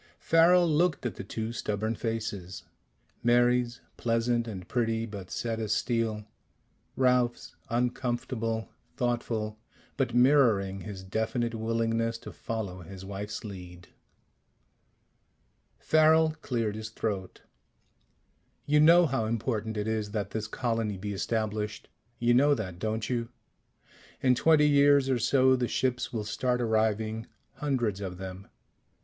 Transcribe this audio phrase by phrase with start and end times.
[0.17, 2.63] Farrel looked at the two stubborn faces:
[3.21, 6.25] Mary's, pleasant and pretty, but set as steel;
[6.95, 8.67] Ralph's, uncomfortable,
[8.97, 9.59] thoughtful,
[9.97, 13.89] but mirroring his definite willingness to follow his wife's lead.
[15.77, 17.43] Farrel cleared his throat.
[18.65, 21.89] "You know how important it is that this colony be established?
[22.17, 23.29] You know that, don't you?
[24.19, 27.27] In twenty years or so the ships will start arriving.
[27.57, 28.47] Hundreds of them.